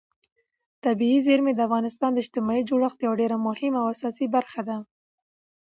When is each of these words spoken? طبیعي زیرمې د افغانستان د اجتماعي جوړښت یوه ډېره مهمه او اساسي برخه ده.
طبیعي 0.85 1.19
زیرمې 1.27 1.51
د 1.55 1.59
افغانستان 1.67 2.09
د 2.13 2.17
اجتماعي 2.23 2.63
جوړښت 2.69 2.99
یوه 3.05 3.19
ډېره 3.21 3.37
مهمه 3.47 3.79
او 3.81 3.87
اساسي 3.95 4.25
برخه 4.35 4.61
ده. 4.69 4.77